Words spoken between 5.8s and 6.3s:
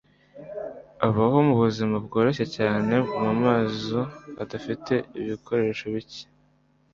bike.